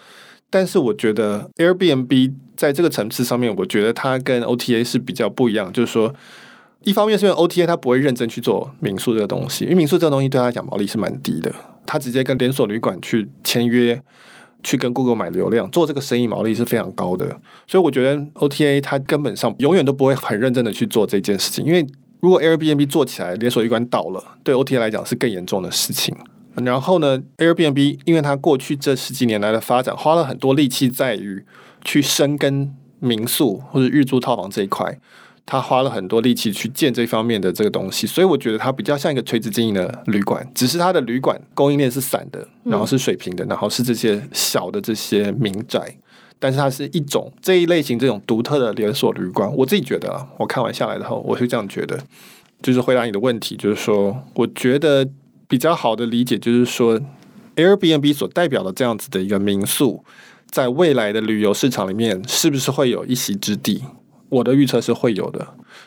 [0.51, 5.73] 但是我觉得 Airbnb 在这个层次上面，我觉得它跟 OTA 是比较不一样。
[5.73, 6.13] 就是说，
[6.83, 11.51] 一方面是因为 OTA 它不会认真去做民宿这个东西，因为民宿这个东西对他来讲毛利是蛮低的。
[11.85, 13.99] 他直接跟连锁旅馆去签约，
[14.61, 17.25] 去跟 Google 买流量，做这个生意毛利是非常高的。
[17.65, 21.65] 所以我觉得 OTA 它根本上永远都不会很认真的去做这件事情。
[21.65, 21.87] 因为
[22.19, 26.15] 如果 Airbnb 做起来，连锁旅馆倒了，对 OTA 来讲是更严重的事情。
[26.55, 31.45] 然后呢，Airbnb 因为它过去这十几年来的发展，花了很多力气在于
[31.85, 34.99] 去深耕民宿或者日租套房这一块，
[35.45, 45.97] 它花了很多力气去建这方面的这个东西，所以我觉得它比较像一个垂直经营的旅馆，只是它的旅馆供应链是散的，然后是水平的，然后是这些小的这些民宅，
[46.37, 49.49] 但是它是一种这一类型这种独特的连锁旅馆。
[49.55, 51.97] 我自己觉得啊，我看完下来的后，我是这样觉得，
[52.61, 55.07] 就是回答你的问题，就是说，我觉得。
[55.51, 56.97] 比较好的理解就是说
[57.57, 60.01] ，Airbnb 所代表的这样子的一个民宿，
[60.49, 63.83] 在未来的旅游市场里面，是不是会有一席之地？
[64.29, 65.45] 我的预测是会有的。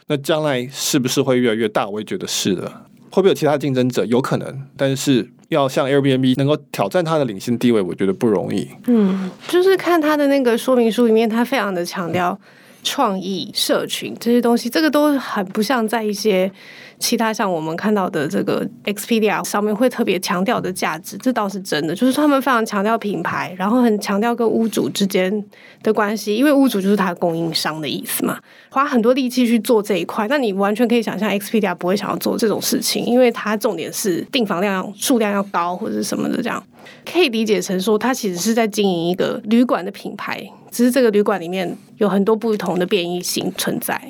[0.08, 1.88] 那将来是不是会越来越大？
[1.88, 2.70] 我也觉得是的。
[3.08, 4.04] 会不会有其他竞争者？
[4.04, 8.68] 有可能，但是要像 Airbnb 能够挑战它的领先地位，我觉得不容易。
[8.86, 12.38] 嗯，就是看它的那个说明书里面，它非常的强调
[12.82, 16.52] 创意、社群这些东西，这个都很不像在一些。
[16.98, 25.44] 其他像我们看到的这个 Expedia 上面会特别强调的价值，这倒是真的，就是他们非常强调品牌，然后很强调跟屋主之间
[25.82, 28.38] 的关系，因为屋主就是他的供应商的意思嘛，
[28.70, 30.26] 花很多力气去做这一块。
[30.28, 36.62] 那你完全可以想象 Expedia 不会想要做这种事情，因为它重点是订房量数量要高或者什么的，这样
[37.04, 44.00] 可以理解成说，它其实是在经营一个旅馆的品牌，只是这个旅馆里面有很多不同的变异性存在。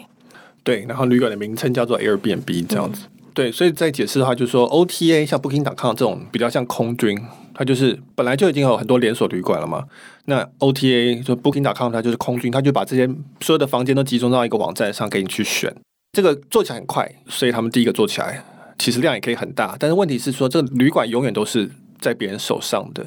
[0.65, 3.05] 对，然后旅馆的名称叫做 Airbnb 这样子。
[3.35, 7.21] 对，所以在解释的话，就是说 OTA 像 Booking.com 这种比较像空军，
[7.53, 9.85] 它就是本来就已经有很多连锁旅馆了嘛。
[10.27, 13.07] 那 OTA 就 Booking.com 它就是空军，它就把这些
[13.41, 15.75] 所有的房间都集中到一个网站上给你去选。
[16.13, 18.45] 这个做起来很快，所以他们第一个做起来，
[18.79, 19.77] 其实量也可以很大。
[19.79, 23.05] 但是问题是说，这个旅馆永远都是在别人手上的，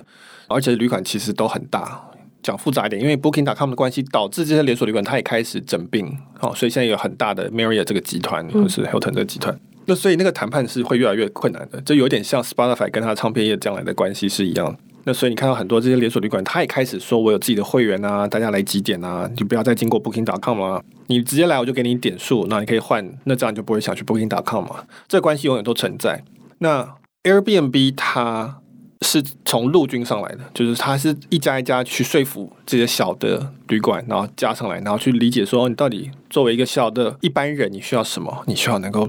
[0.50, 2.04] 而且旅馆其实都很大。
[2.44, 9.54] 讲复杂一点，因为 Booking.com 的关系，导致这些连锁旅馆它也开始整并，好，所以现在有很大的 Marriott 这个集团，或是 Hilton 这个集团。
[9.54, 14.78] 嗯、那所以那个谈判是会越来越困难的，这有点像 Spotify 跟他唱片业将来的关系是一样。
[15.04, 26.24] 那所以你看到很多这些连锁旅馆，他也开始说我有自己的会员啊，大家来几点啊，你不要再经过 Booking.com 了，你直接来我就给你点数，那你可以换，那这样就不会想去 Booking.com 嘛，这个关系永远都存在。
[26.60, 28.60] 那 Airbnb 它。
[29.02, 38.44] 是从陆军上来的，就是他是一家一家去说服这些小的旅馆，然后加上来，然后去理解说，你到底作为一个小的一般人，你需要什么？
[38.48, 39.08] 你需要能够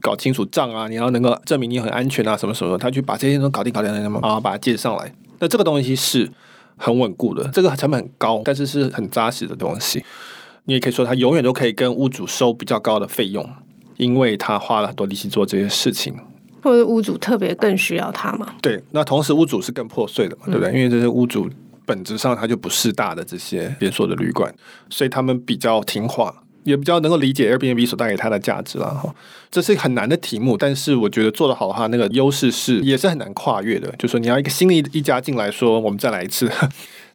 [0.00, 5.12] 搞清楚账啊，你要能够证明你很安全啊，什么什么，他去把这些都搞定搞定，然后把它接上来。
[5.38, 6.30] 那这个东西是
[6.76, 10.04] 很稳固的，这个成本很高，但是是很扎实的东西。
[10.64, 13.48] 你也可以说他永远都可以跟屋主收比较高的费用，
[13.96, 16.14] 因为他花了很多力气做这些事情。
[16.62, 18.54] 或者屋主特别更需要它嘛？
[18.60, 20.70] 对，那同时屋主是更破碎的嘛，对不对？
[20.70, 21.48] 嗯、因为这些屋主
[21.84, 24.54] 本质上它就不是大的这些连锁的旅馆，
[24.88, 29.14] 所以他们比较听话，也比较能够理解 Airbnb 所带给他的价值了哈。
[29.50, 33.90] 这是很难的题目，但是我觉得做得好的话，那个优势是也是很难跨越的。
[33.98, 36.50] 就是说你要一个新的一家进来说，我们再来一次。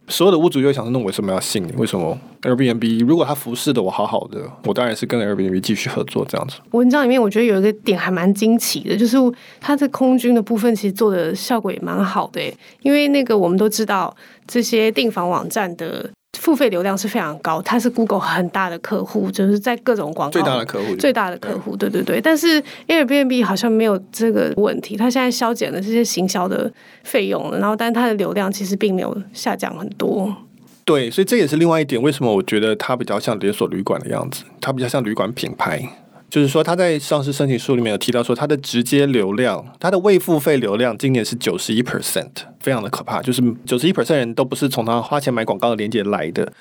[0.08, 1.72] 所有的屋主又想说，那为什么要信你？
[1.78, 6.58] 为什么 Airbnb 如果他服侍的我好好的，我当然是跟 Airbnb 继续合作这样子。
[6.72, 9.18] 文章里面我觉得有一个点还蛮惊奇的，就是
[9.60, 12.42] 它的空军的部分其实做的效果也蛮好的，
[12.82, 14.16] 因为那个我们都知道
[14.48, 16.10] 这些订房网站的。
[16.40, 22.22] 付费流量是非常高，它是 Google 很大的客户，就是在各种广告最大的客户，最大的客户，对对对。
[22.22, 26.72] 但是 Airbnb 好像没有这个问题，它现在削减了这些行销的
[27.04, 30.36] 费用了，然后但它的流量其实并没有下降很多。
[30.84, 35.82] 对，所以这也是另外一点，为什么我觉得它比较像连锁旅馆的样子，它比较像旅馆品牌。
[36.30, 43.22] 就是说，他在上市申请书里面有提到说，他的直接流量，他的未付费流量今年是九十一 percent，非常的可怕。
[43.22, 46.52] 就是九十一 percent 人都不是从他花钱买广告的链接来的，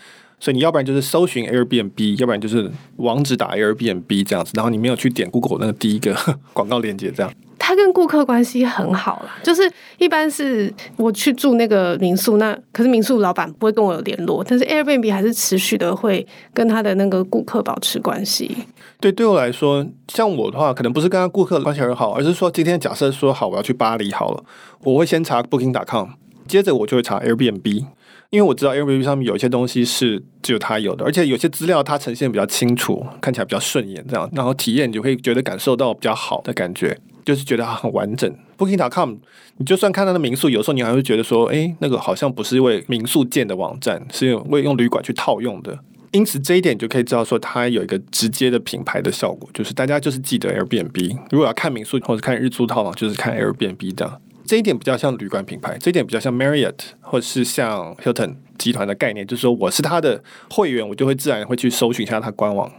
[0.44, 6.14] 所以你要不然就是搜寻 Airbnb，要不然就是网址打 Airbnb 这样子，然后你没有去点 Google 那个第一个
[6.52, 7.32] 广告链接这样。
[7.58, 9.62] 他跟顾客关系很好啦，就是
[9.96, 18.54] 一般是我去住那个民宿，那可是民宿老板不会跟我有联络，但是 Airbnb 还是持续的会跟他的那个顾客保持关系。
[19.00, 24.44] 对，对我来说，像我的话，可能不是跟他顾客关系很好，而是说今天假设说好我要去巴黎好了，
[24.82, 26.10] 我会先查 Booking.com，
[26.46, 27.86] 接着我就会查 Airbnb，
[28.34, 36.98] 因为我知道 Airbnb 上面有一些东西是只有他有的，而且有些资料它呈现比较清楚，看起来比较顺眼，这样，然后体验你就会觉得感受到比较好的感觉。
[37.24, 38.30] 就是觉得它很完整。
[38.58, 39.14] Booking.com，
[39.58, 45.78] 你就算看它的民宿，有时候你还会觉得说，哎，那个好像不是为民宿建的网站，是为用旅馆去套用的。
[46.10, 51.16] 因此这一点你就可以知道说，它有一个直接的品牌的效果，就是大家就是记得 Airbnb。
[51.30, 54.20] 如果要看民宿或者看日租套房，就是看 Airbnb 的。
[54.46, 62.70] 这一点比较像旅馆品牌，这一点比较像 Marriott 或者是像 Hilton 集团的概念，就是说我是他的会员，我就会自然会去搜寻一下他官网。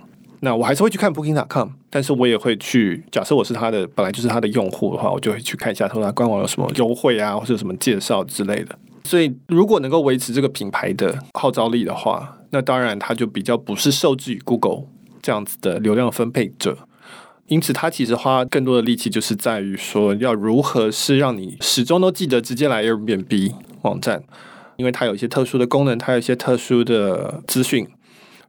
[0.41, 8.77] 那我还是会去看 Booking.com，但是我也会去，假设我是他的本来就是他的用户的话，我就会去看一下他官网有什么优惠啊，或者有什么介绍之类的。
[9.03, 14.83] 所以如果能够维持这个品牌的号召力的话，那当然他就比较不是受制于 Google
[15.21, 16.77] 这样子的流量分配者。
[17.47, 23.53] 因此，他其实花更多的力气就是在于说，要如何是让你始终都记得直接来 Airbnb
[23.83, 24.23] 网站，
[24.77, 27.87] 因为它有一些特殊的功能，它有一些特殊的资讯，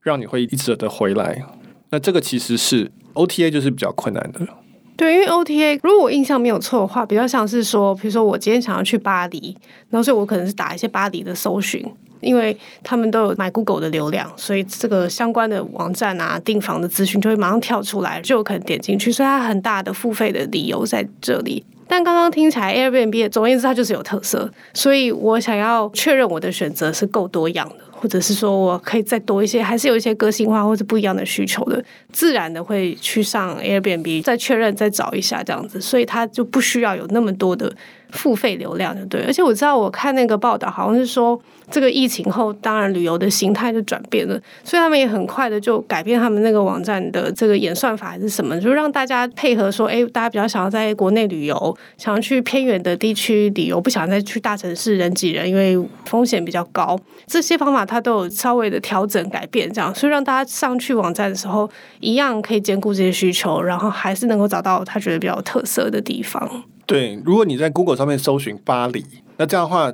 [0.01, 1.45] 让你会一直的回来。
[1.91, 4.49] 那这个其实是 OTA 就是比较困难的。
[4.97, 9.55] 对，因为 OTA 如果我印象没有错的话，比较像是说，比如说我今天想要去巴黎，
[9.91, 11.85] 然后所以我可能是打一些巴黎的搜寻，
[12.21, 21.63] 因为他们都有买 Google 的流量，所以这个相关的网站啊、订房的资讯就会马上跳出来，就有可能点进去，所以它很大的付费的理由在这里。
[21.89, 27.87] 但刚刚听起来 Airbnb 总而言之它就是有特色，所以我想要确认我的选择是够多样的。
[27.99, 37.73] 或者是说我可以再多一些，还是有一些个性化或者不一样的需求的，自然的会去上 Airbnb 再确认再找一下这样子，所以它就不需要有那么多的
[38.17, 39.23] 付费流量，就对。
[39.23, 57.87] 而且我知道我看那个报道，好像是说这个疫情后，当然旅游的形态就转变了，所以他们也很快的就改变他们那个网站的这个演算法还是什么，就让大家配合说，哎，大家比较想要在国内旅游，想要去偏远的地区旅游，不想再去大城市人挤人，因为风险比较高，这些方法。
[57.87, 66.65] 它都有稍微的调整改变，这样，所以让大家上去网站的时候，一样可以兼顾这些需求，然后还是能够找到他觉得比较有特色的地方。
[66.87, 69.05] 对，如果你在 Google 上面搜寻巴黎，
[69.37, 69.93] 那这样的话，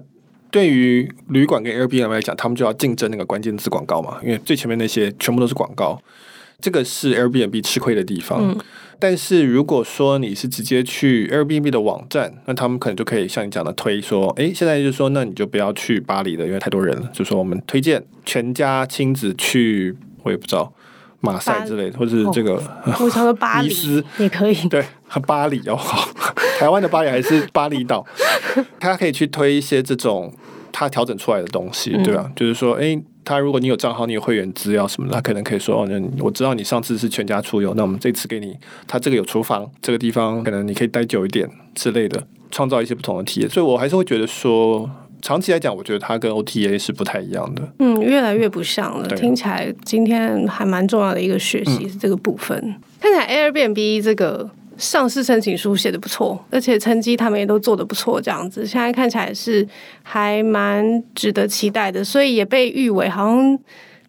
[0.50, 6.00] 对于旅馆跟 Airbnb 来讲，他们就要竞争那个关键字广告嘛，因为最前面那些全部都是广告。
[6.60, 8.56] 这个是 Airbnb 吃亏的地方，嗯，
[9.00, 20.72] 但是如果说你是直接去 Airbnb 的网站，那他们可能就可以像你讲的推说，哎，现在就是说，那你就不要去巴黎了，因为太多人了，就说我们推荐全家亲子去，我也不知道
[21.22, 22.62] 马赛之类的，或者是这个，
[23.00, 23.74] 我想说巴黎
[24.18, 24.84] 也可以，对，
[25.26, 26.06] 巴黎哦，好，
[26.58, 28.04] 台湾的巴黎还是巴厘岛，
[28.78, 30.30] 他可以去推一些这种
[30.70, 32.24] 他调整出来的东西，对吧？
[32.26, 33.00] 嗯，就是说，哎。
[33.24, 38.52] 他如果你有账号，你有会员资料什么的，他可能可以说哦，那我知道你上次是全家出游，那我们这次给你，
[38.88, 43.48] 他这个有厨房，这个地方可能你可以待久一点之类的，创造一些不同的体验。
[43.48, 44.90] 所以我还是会觉得说，
[45.22, 47.66] 长期来讲，我觉得它跟 OTA 是不太一样的。
[47.78, 49.08] 嗯，越来越不像了。
[49.16, 52.58] 听起来今天还蛮重要的一个学习是这个部分。
[52.58, 54.50] 嗯、看起来 Airbnb 这个。
[54.78, 59.64] 上市申请书写得不错，而且成绩他们也都做的不错，这样子现在看起来是
[60.02, 63.56] 还蛮值得期待的，所以也被誉为好像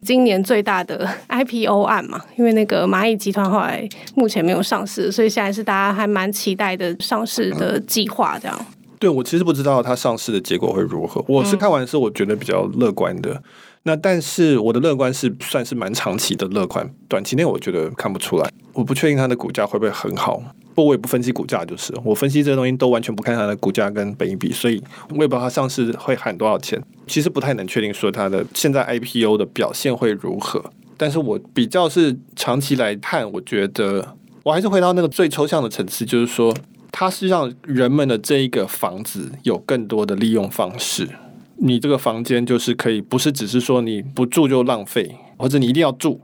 [0.01, 8.65] 今年最大的 IPO 案嘛，因为那个蚂蚁集团后来目前没有上市，所以现在是大家还蛮期待的上市的计划这样。
[9.03, 13.33] 对，我其实不知道它上市的结果会如何，我是看完是我觉得比较乐观的。
[13.33, 13.43] 嗯、
[13.83, 20.41] 那但是我的乐观是算是蛮长期的乐观，短期内我觉得看不出来，我不确定它的股价会不会很好。
[20.73, 26.81] 不，我也不分析股价，就是我分析这个东西都完全不看它的股价跟本益比，所以我也不知道它上市会喊多少钱。
[27.05, 30.63] 其实不太能确定说它的现在 IPO 的表现会如何。
[30.95, 36.55] 但是我比较是长期来看，我觉得我还是回到那个最抽象的层次，就是说
[36.95, 41.09] 它是让人们的这一个房子有更多的利用方式。
[41.57, 46.21] 你这个房间就是可以不是只是说你不住就浪费，或者你一定要住。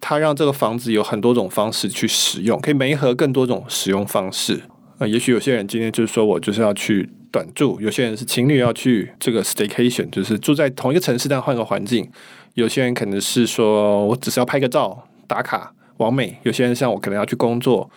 [0.00, 4.62] 它让这个房子有很多种方式去使用，可以媒合更多种使用方式。
[4.98, 12.10] 呃，也许有些人今天就是说我就是要去短住，有些人是情侣要去这个 staycation，就是住在同一个城市但换个环境。
[12.54, 16.36] 有些人可能是说我只是要拍个照打卡完美。
[16.42, 17.88] 有些人像我可能要去工作，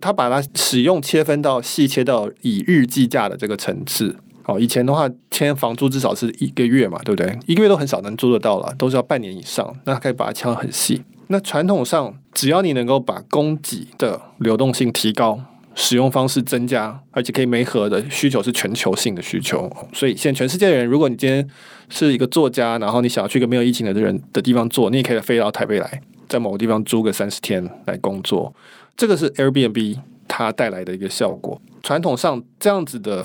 [0.00, 4.16] 他把它使用切分到细切到以日计价的这个层次。
[4.44, 7.38] 哦，以前的话签房租至少是一个月嘛，对不对？
[7.46, 9.76] 一个月都很少能租得到了，都是要半年以上。
[9.84, 11.02] 那可以把它敲很细。
[11.26, 15.38] 那传统上，只要你能够把供给的流动性提高，
[15.74, 19.70] 使用方式增加，而且可以没合的需求是全球性的需求。
[19.92, 21.46] 所以现在全世界的人，如果你今天
[21.90, 28.54] 是一个作家，然后你想要去一个没有疫情的人的地方做，你也可以飞到台北来，在某个地方租个三十天来工作。
[28.98, 29.96] 这个是 Airbnb
[30.26, 31.58] 它带来的一个效果。
[31.84, 33.24] 传统上这样子的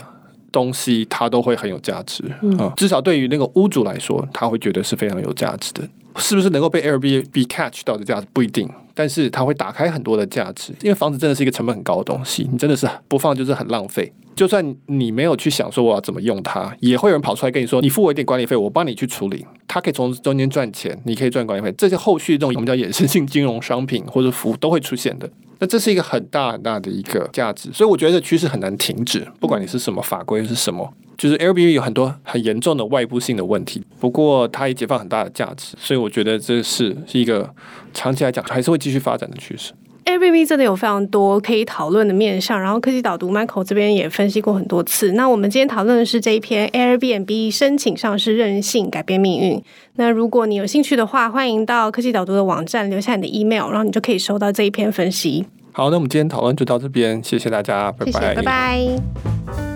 [0.51, 2.23] 东西，它都会很有价值
[2.59, 5.81] 啊，至少对于那个屋主来说，他会觉得是非常有价值的。
[6.17, 14.13] 是不是能够被 Airbnb catch 到的价值不一定，但是它会打开很多的价值，因为房子真的是一个成本很高的东西，你真的是不放就是很浪费。
[14.35, 21.73] 就算你没有去想说我要怎么用它，也会有人跑出来跟你说，你付我一点管理费，我帮你去处理，他可以从中间赚钱，你可以赚管理费。
[21.75, 25.27] 这些后续这种我们叫衍生性金融商品或者服务都会出现的。
[25.59, 30.93] 那这是一个很大很大的一个价值，所以我觉得趋势很难停止，不管你是什么法规是什么。
[31.15, 37.49] 就是 LBB 有很多很严重的外部性的问题，不过它也解放很大的价值，所以我觉得这是是一个
[37.93, 39.73] 长期来讲还是会继续发展的趋势。
[40.05, 45.13] Airbnb 真的有非常多可以讨论的面向，然后科技导读 Michael 这边也分析过很多次。
[45.13, 49.63] 那我们今天讨论的是这一篇 Airbnb 申请上市任性改变命运。
[49.95, 55.45] 那如果你有兴趣的话，欢迎到科技导读的网站留下你的 email，然后你就可以收到这一篇分析。
[55.71, 59.72] 好，那我们今天讨论就到这边，谢谢大家，拜拜，谢谢，拜拜。